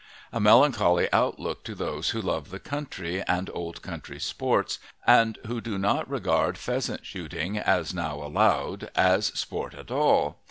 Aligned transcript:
A 0.33 0.39
melancholy 0.39 1.07
outlook 1.13 1.63
to 1.65 1.75
those 1.75 2.09
who 2.09 2.23
love 2.23 2.49
the 2.49 2.57
country 2.59 3.21
and 3.27 3.51
old 3.53 3.83
country 3.83 4.19
sports, 4.19 4.79
and 5.05 5.37
who 5.45 5.61
do 5.61 5.77
not 5.77 6.09
regard 6.09 6.57
pheasant 6.57 7.05
shooting 7.05 7.55
as 7.59 7.93
now 7.93 8.15
followed 8.33 8.89
as 8.95 9.27
sport 9.39 9.75
at 9.75 9.91
all. 9.91 10.37